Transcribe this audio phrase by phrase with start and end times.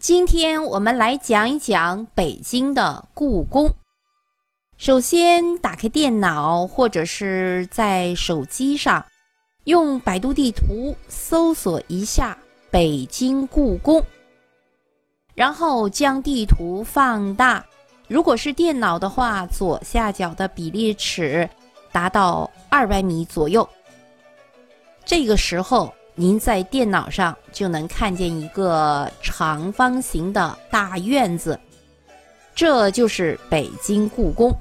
[0.00, 3.70] 今天我们来讲一讲北京的故宫。
[4.78, 9.04] 首先，打开电脑或者是在手机上，
[9.64, 12.38] 用百度地图搜索一下
[12.70, 14.02] 北京故宫，
[15.34, 17.62] 然后将地图放大。
[18.08, 21.46] 如果是电脑的话，左下角的比例尺
[21.92, 23.68] 达到二百米左右。
[25.04, 25.92] 这个时候。
[26.20, 31.58] 您在电脑上就能看见一个长方形的大院子，
[32.54, 34.54] 这就是北京故宫。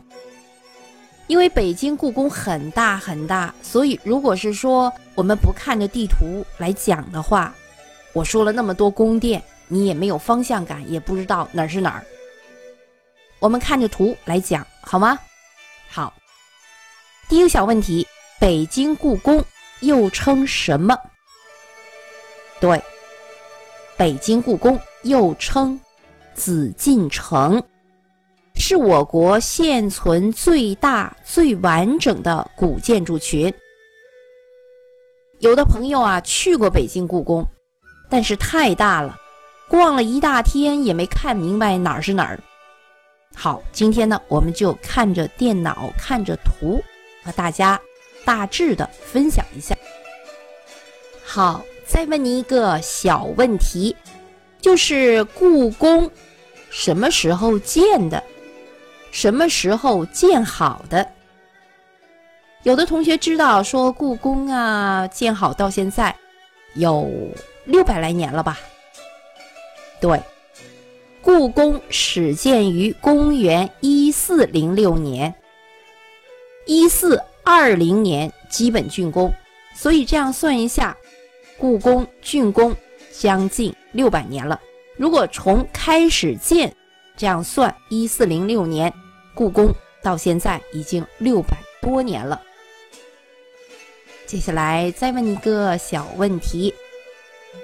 [1.27, 7.53] 因为北京故宫很大很大，所以如果是说我们不看着地图来讲的话，
[8.13, 12.05] 我说了那么多宫殿，你也没有方向感，也不知道哪儿是哪儿。
[13.39, 15.19] 我们看着图来讲好吗？
[15.89, 16.13] 好。
[17.27, 18.07] 第一个小问题：
[18.39, 19.43] 北京故宫
[19.81, 20.97] 又称什么？
[22.59, 22.81] 对，
[23.95, 25.79] 北京故宫又称
[26.33, 27.61] 紫禁城，
[28.55, 33.53] 是我国现存最大、最完整的古建筑群。
[35.39, 37.47] 有的朋友啊去过北京故宫，
[38.09, 39.17] 但是太大了，
[39.69, 42.37] 逛了一大天也没看明白哪儿是哪儿。
[43.33, 46.83] 好，今天呢，我们就看着电脑，看着图，
[47.23, 47.79] 和大家
[48.25, 49.73] 大致的分享一下。
[51.23, 51.63] 好。
[51.89, 53.95] 再问你一个小问题，
[54.61, 56.09] 就是故宫
[56.69, 58.23] 什么时候建的？
[59.11, 61.09] 什么时候建好的？
[62.61, 66.15] 有的同学知道说故宫啊建好到现在
[66.75, 67.09] 有
[67.65, 68.59] 六百来年了吧？
[69.99, 70.21] 对，
[71.23, 75.33] 故宫始建于公元一四零六年，
[76.67, 79.33] 一四二零年基本竣工，
[79.73, 80.95] 所以这样算一下。
[81.59, 82.73] 故宫竣工
[83.11, 84.59] 将近六百年了。
[84.95, 86.73] 如果从开始建
[87.17, 88.91] 这样算，一四零六年，
[89.35, 89.69] 故宫
[90.01, 92.41] 到现在已经六百多年了。
[94.25, 96.73] 接下来再问一个小问题：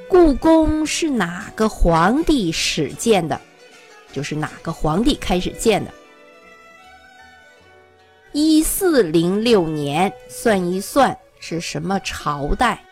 [0.09, 3.39] 故宫是哪个皇帝始建的？
[4.11, 5.93] 就是哪个皇帝开始建的？
[8.33, 12.83] 一四零六年，算一算是什么朝代？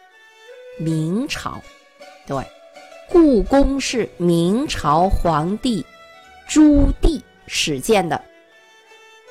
[0.78, 1.62] 明朝，
[2.26, 2.44] 对，
[3.08, 5.86] 故宫是明朝皇帝
[6.48, 8.20] 朱棣始建的。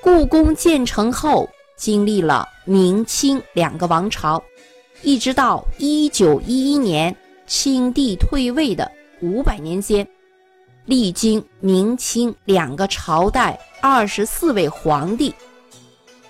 [0.00, 4.42] 故宫建成后，经历了明清两个王朝，
[5.02, 7.14] 一直到一九一一年
[7.46, 10.06] 清帝退位的五百年间，
[10.84, 15.34] 历经明清两个朝代二十四位皇帝，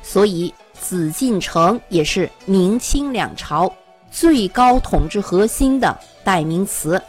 [0.02, 3.70] 所以紫禁城也是明清两朝。
[4.12, 7.02] 最高统治核心的代名词。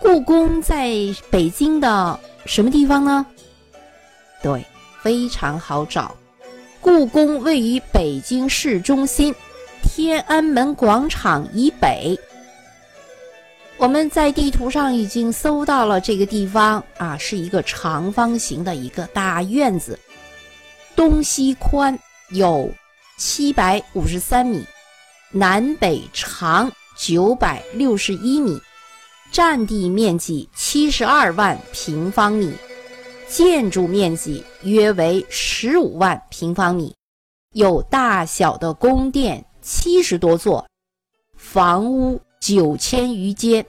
[0.00, 0.90] 故宫在
[1.30, 3.26] 北京的什么地方呢？
[4.42, 4.64] 对，
[5.02, 6.16] 非常好找。
[6.80, 9.34] 故宫位于北京市中心
[9.82, 12.18] 天安门广场以北。
[13.76, 19.98] 我们在地图上已经搜到了这个地方啊，是一个长方形的一个大院子，
[20.96, 21.96] 东西宽
[22.30, 22.72] 有
[23.18, 24.64] 七百五十三米。
[25.30, 28.58] 南北长九百六十一米，
[29.30, 32.50] 占地面积七十二万平方米，
[33.28, 36.94] 建筑面积约为十五万平方米，
[37.52, 40.66] 有大小的宫殿七十多座，
[41.36, 43.66] 房屋九千余间，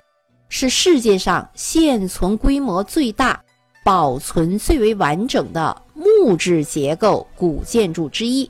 [0.47, 3.37] 是世界上现存规模最大、
[3.83, 8.49] 保存最为完整的木质结构古建筑之一。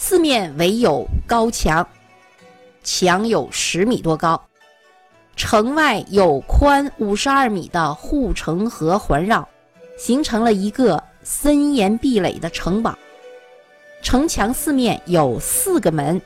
[0.00, 1.86] 四面围有高墙，
[2.84, 4.40] 墙有十米多高。
[5.34, 9.46] 城外有宽五十二米的护城河环绕，
[9.98, 12.96] 形成了一个森严壁垒的城堡。
[14.00, 16.22] 城墙四面有四个门，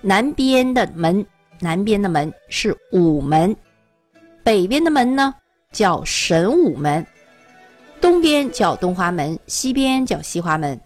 [0.00, 1.24] 南边的门，
[1.60, 3.54] 南边的门是午门，
[4.42, 5.34] 北边的门呢
[5.72, 7.06] 叫神武门，
[8.00, 10.80] 东边叫东华门，西边叫西华门。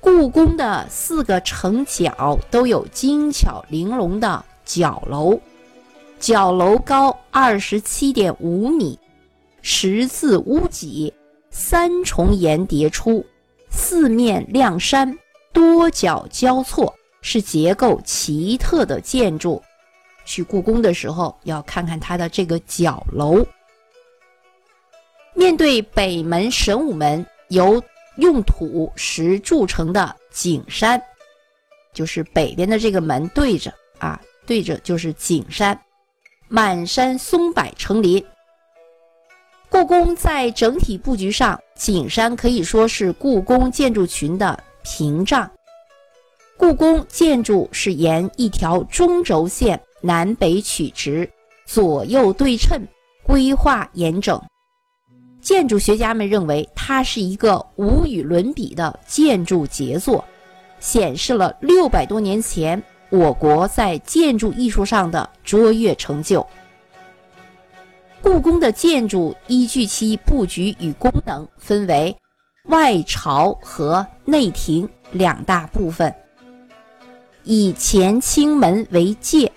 [0.00, 5.38] 故宫的四个城角都有精巧玲珑的角楼，
[6.18, 8.98] 角楼高二十七点五米，
[9.60, 11.12] 十字屋脊，
[11.50, 13.24] 三重檐叠出，
[13.70, 15.16] 四面亮山，
[15.52, 19.62] 多角交错，是结构奇特的建筑。
[20.24, 23.44] 去故宫的时候要看看它的这个角楼。
[25.34, 27.82] 面对北门神武门，由
[28.20, 31.02] 用土石筑成的景山，
[31.92, 35.78] 就是北边的这个门对着啊，对着就是景山。
[36.48, 38.24] 满山松柏成林。
[39.68, 45.48] 故宫在整体布局上，景山可以说是故宫建筑群的屏障。
[46.56, 51.30] 故宫建筑是沿一条中轴线南北曲直，
[51.66, 52.84] 左右对称，
[53.24, 54.42] 规划严整。
[55.40, 60.24] 建筑学家们认为，它是一个无与伦比的建筑杰作，
[60.78, 66.46] 显示了六百多年前我国在建筑艺术上的卓越成就。
[68.22, 72.14] 故宫的建筑依据其布局与功能，分为
[72.64, 76.14] 外朝和内廷两大部分。
[77.44, 79.50] 以乾清门为界，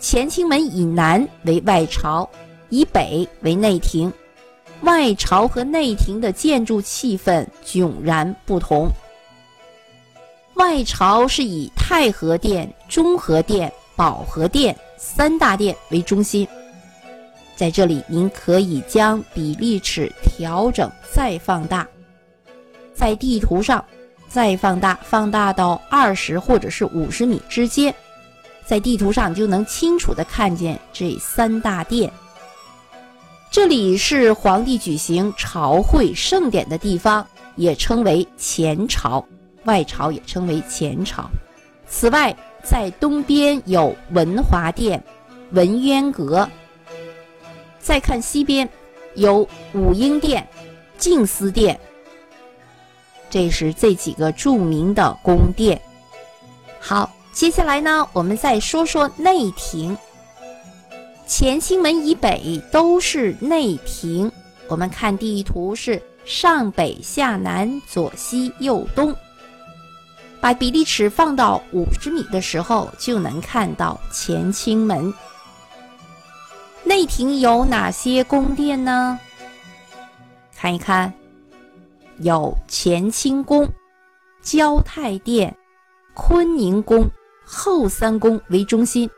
[0.00, 2.28] 乾清门以南为外朝，
[2.68, 4.12] 以北为内廷。
[4.84, 8.88] 外朝和内廷的建筑气氛迥然不同。
[10.54, 16.46] 外朝是以太和殿、中和殿、保和殿三大殿为中心。
[17.56, 21.86] 在这里，您可以将比例尺调整再放大，
[22.94, 23.82] 在地图上
[24.28, 27.94] 再放大，放大到二十或者是五十米之间，
[28.66, 32.12] 在地图上就能清楚的看见这三大殿。
[33.54, 37.24] 这里是皇帝举行朝会盛典的地方，
[37.54, 39.24] 也称为前朝，
[39.62, 41.30] 外朝也称为前朝。
[41.86, 45.00] 此外，在东边有文华殿、
[45.52, 46.50] 文渊阁。
[47.78, 48.68] 再看西边，
[49.14, 50.44] 有武英殿、
[50.98, 51.78] 静思殿，
[53.30, 55.80] 这是这几个著名的宫殿。
[56.80, 59.96] 好，接下来呢，我们再说说内廷。
[61.26, 64.30] 乾清门以北都是内廷。
[64.68, 69.14] 我们看地图是上北下南左西右东，
[70.40, 75.12] 把比例尺放到五十米的时候，就能看到乾清门。
[76.82, 79.18] 内廷有哪些宫殿呢？
[80.56, 81.12] 看一看，
[82.18, 83.68] 有乾清宫、
[84.42, 85.54] 交泰殿、
[86.14, 87.06] 坤宁宫、
[87.44, 89.08] 后三宫为中心。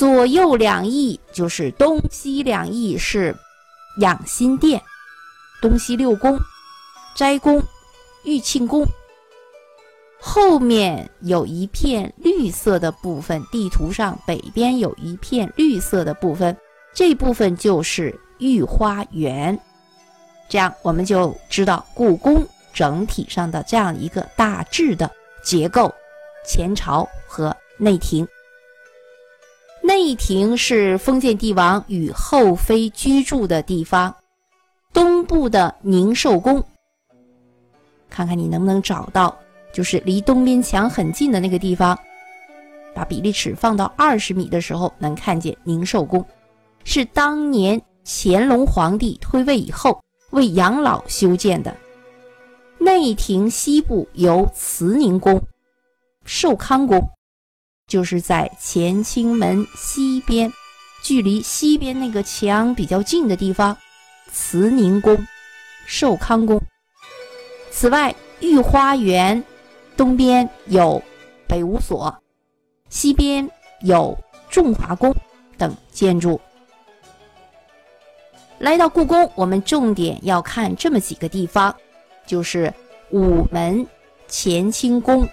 [0.00, 3.36] 左右两翼就是东西两翼是
[3.98, 4.80] 养心殿，
[5.60, 6.38] 东西六宫：
[7.14, 7.62] 斋宫、
[8.24, 8.82] 玉庆宫。
[10.18, 16.56] 后面有一片绿色的部分，地图上北边有一片绿色的部分，
[16.94, 19.60] 这部分就是御花园。
[20.48, 22.42] 这样我们就知道故宫
[22.72, 25.10] 整体上的这样一个大致的
[25.42, 25.94] 结构：
[26.42, 28.26] 前朝和内廷。
[29.82, 34.14] 内廷是封建帝王与后妃居住的地方。
[34.92, 36.62] 东部的宁寿宫，
[38.08, 39.36] 看看你能不能找到。
[39.72, 41.96] 就是离东边墙很近的那个地方，
[42.92, 46.26] 把比例尺放到二十米的时候，能看见宁寿宫，
[46.82, 51.72] 是当年乾隆皇帝退位以后为养老修建的。
[52.78, 55.40] 内廷西部有慈宁宫、
[56.24, 57.08] 寿康宫，
[57.90, 60.50] 就是在乾清门西边，
[61.02, 63.76] 距离西边那个墙比较近的地方，
[64.32, 65.26] 慈宁宫、
[65.86, 66.62] 寿康宫。
[67.70, 69.44] 此外，御花园。
[69.96, 71.02] 东边有
[71.46, 72.16] 北五所，
[72.88, 73.46] 西边
[73.82, 75.14] 有中华宫
[75.58, 76.40] 等建筑。
[78.58, 81.76] 来到故宫，我们重点要看这么几个地方，
[82.26, 82.72] 就是
[83.10, 83.86] 午门、
[84.26, 85.28] 乾清宫、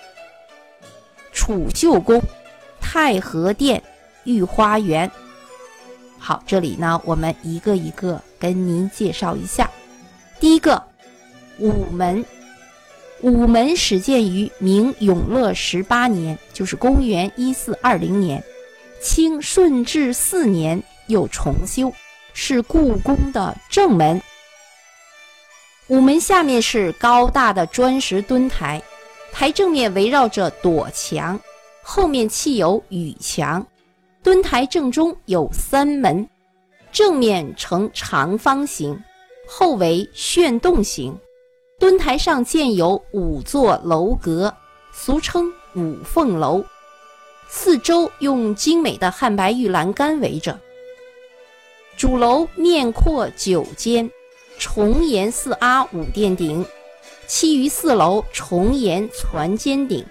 [1.31, 2.21] 储秀宫、
[2.89, 3.83] 太和殿、
[4.23, 5.11] 御花园。
[6.17, 9.69] 好，这里呢，我们一个一个跟您介绍一下。
[10.39, 10.81] 第一个，
[11.59, 12.23] 午门。
[13.19, 18.41] 午门始建于明永乐十八年，就是公元一四二零年。
[19.01, 21.91] 清顺治四年又重修，
[22.33, 24.21] 是故宫的正门。
[25.87, 28.81] 午门下面是高大的砖石墩台，
[29.33, 31.37] 台正面围绕着垛墙，
[31.89, 33.65] 后面砌有雨墙。
[34.21, 36.27] 墩台正中有三门，
[36.91, 39.01] 正面呈长方形，
[39.47, 41.17] 后为旋洞形。
[41.79, 44.53] 墩台上建有五座楼阁，
[44.91, 46.61] 俗称五凤楼，
[47.47, 50.59] 四周用精美的汉白玉栏杆围着。
[51.95, 54.11] 主楼面阔九间，
[54.59, 56.65] 重檐四阿五殿顶，
[57.27, 60.05] 其余四楼重檐攒尖顶，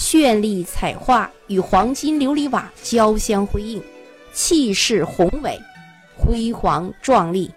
[0.00, 3.82] 绚丽彩画与黄金琉璃瓦交相辉映，
[4.32, 5.60] 气势宏伟，
[6.16, 7.52] 辉煌壮丽。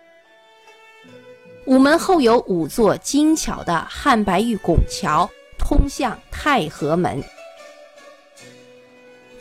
[1.66, 7.24] 午门后有五座精巧的汉白玉拱桥，通向太和门。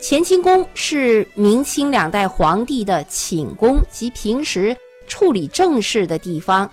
[0.01, 4.75] 乾清宫是明清两代皇帝的寝宫及平时
[5.09, 6.71] 处理政事的地方，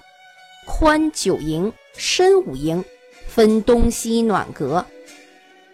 [0.64, 2.82] 宽九营，深五营，
[3.26, 4.87] 分东西暖阁。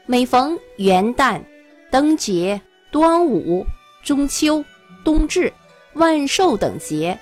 [0.08, 1.42] 每逢元旦、
[1.90, 2.60] 灯节、
[2.92, 3.66] 端午、
[4.04, 4.64] 中秋、
[5.04, 5.52] 冬至、
[5.94, 7.18] 万寿等节，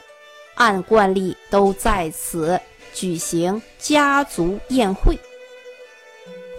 [0.54, 2.60] 按惯例都在此
[2.92, 5.18] 举行家族宴会。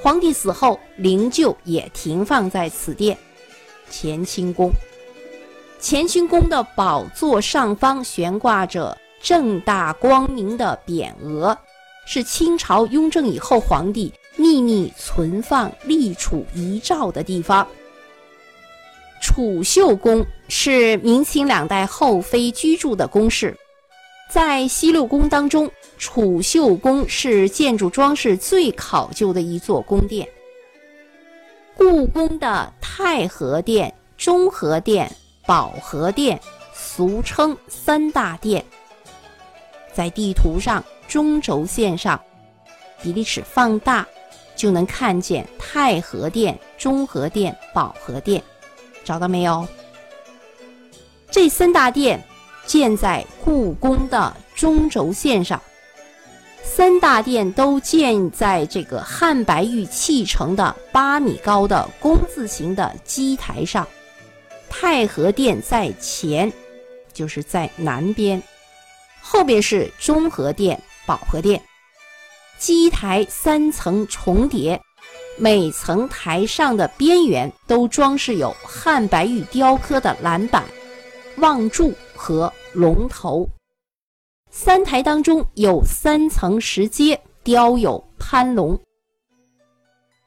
[0.02, 3.16] 皇帝死后，灵柩也停放在此殿——
[3.92, 4.72] 乾清宫。
[5.80, 11.56] 乾清宫的宝座上方悬挂着正大光明的匾额，
[12.08, 14.12] 是清朝雍正以后皇帝。
[14.36, 17.68] 秘密存放立储遗诏的地方。
[19.22, 23.58] 储秀宫是明清两代后妃居住的宫室，
[24.30, 30.28] 在西六宫当中，储秀宫是建筑装饰最考究的一座宫殿。
[31.76, 35.12] 故宫的太和殿、中和殿、
[35.46, 36.40] 保和殿，
[36.74, 38.64] 俗称三大殿，
[39.92, 42.22] 在地图上中轴线上
[43.02, 44.06] 比例尺放大。
[44.56, 48.42] 就能看见太和殿、中和殿、保和殿，
[49.04, 49.68] 找到没有？
[51.30, 52.24] 这三大殿
[52.66, 55.62] 建在故宫的中轴线上，
[56.64, 63.86] 三大殿都建在这个汉白玉砌成的八米高的工字形的基台上。
[64.70, 66.52] 太和殿在前，
[67.14, 68.42] 就是在南边，
[69.22, 71.62] 后边是中和殿、保和殿。
[72.58, 74.82] 基台三层重叠，
[75.38, 80.64] 每层台上的边缘都装饰有汉白玉雕刻的栏板、
[81.38, 83.48] 望柱和龙头。
[84.50, 88.80] 三台当中有三层石阶，雕有攀龙，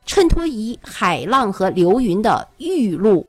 [0.05, 3.27] 衬托于海浪和流云的玉露。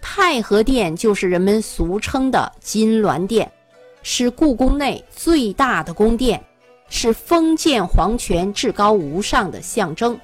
[0.00, 3.50] 太和殿就是人们俗称的金銮殿，
[4.02, 6.42] 是故宫内最大的宫殿。
[6.94, 10.20] 是封建皇权至高无上的象征，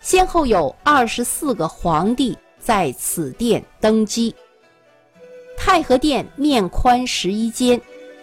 [0.00, 4.34] 先后有二十四个皇帝在此殿登基。
[5.56, 7.80] 太和殿面宽十一间，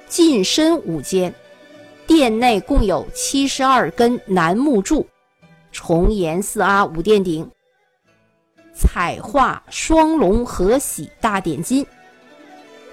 [0.09, 1.33] 进深五间，
[2.05, 5.07] 殿内共有七十二根楠木柱，
[5.71, 7.49] 重檐四阿五殿顶，
[8.75, 11.87] 彩画双龙合玺大点金，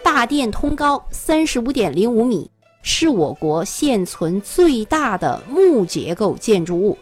[0.00, 2.48] 大殿通高三十五点零五米。
[2.84, 6.96] 是我国现存最大的木结构建筑物。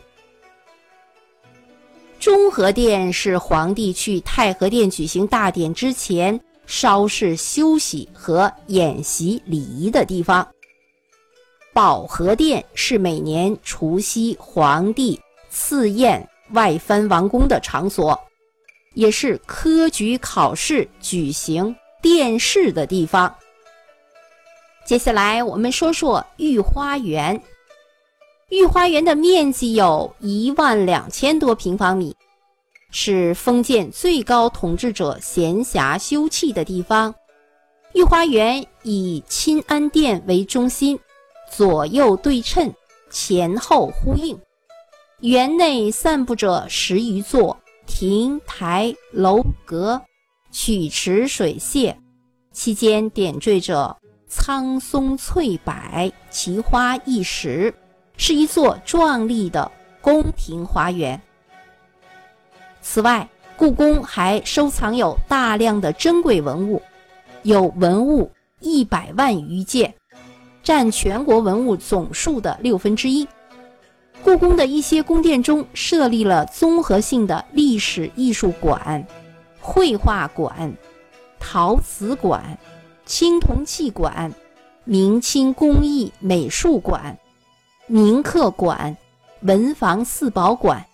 [2.20, 10.46] 中和殿是皇帝去太和殿举行大典之前稍事休息和演习礼仪的地方。
[11.74, 15.20] 保和殿是每年除夕皇帝
[15.50, 18.16] 赐宴外藩王公的场所，
[18.94, 23.34] 也是科举考试举行殿试的地方。
[24.84, 27.40] 接下来我们说说御花园。
[28.50, 32.14] 御花园的面积有一万两千多平方米，
[32.90, 37.14] 是封建最高统治者闲暇休憩的地方。
[37.94, 40.98] 御花园以钦安殿为中心，
[41.50, 42.74] 左右对称，
[43.10, 44.38] 前后呼应。
[45.20, 50.02] 园内散布着十余座亭台楼阁、
[50.50, 51.94] 曲池水榭，
[52.52, 53.96] 期间点缀着。
[54.34, 57.72] 苍松翠柏，奇花异石，
[58.16, 59.70] 是一座壮丽的
[60.00, 61.20] 宫廷花园。
[62.80, 66.80] 此外，故宫还收藏有大量的珍贵文物，
[67.42, 69.92] 有文物一百万余件，
[70.62, 73.28] 占全国文物总数的六分之一。
[74.24, 79.06] 故宫的一些宫殿中设立了综合性的历史艺术馆、
[79.60, 80.74] 绘画馆、
[81.38, 82.58] 陶瓷馆。
[83.14, 84.32] 青铜器馆、
[84.84, 87.18] 明清工艺美术馆、
[87.86, 88.96] 铭刻馆、
[89.42, 90.86] 文房四宝馆、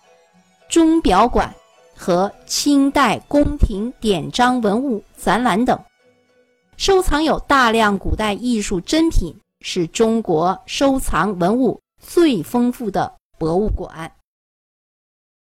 [0.67, 1.55] 钟表馆
[1.95, 5.79] 和清代宫廷典章文物展览等，
[6.75, 14.11] 收藏有大量古代艺术珍品，是中国收藏文物最丰富的博物馆。